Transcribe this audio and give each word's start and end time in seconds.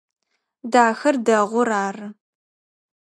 Дахэр 0.71 1.15
дэгъур 1.25 1.69
ары. 1.85 2.07